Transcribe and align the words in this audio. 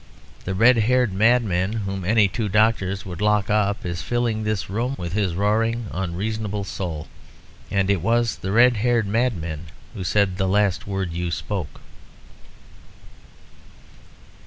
The 0.45 0.55
red 0.55 0.77
haired 0.77 1.13
madman 1.13 1.73
whom 1.73 2.03
any 2.03 2.27
two 2.27 2.49
doctors 2.49 3.05
would 3.05 3.21
lock 3.21 3.51
up 3.51 3.85
is 3.85 4.01
filling 4.01 4.43
this 4.43 4.67
room 4.67 4.95
with 4.97 5.13
his 5.13 5.35
roaring, 5.35 5.89
unreasonable 5.91 6.63
soul. 6.63 7.07
And 7.69 7.87
it 7.87 8.01
was 8.01 8.37
the 8.37 8.51
red 8.51 8.77
haired 8.77 9.05
madman 9.05 9.67
who 9.93 10.03
said 10.03 10.37
the 10.37 10.47
last 10.49 10.87
word 10.87 11.11
you 11.13 11.29
spoke." 11.29 11.81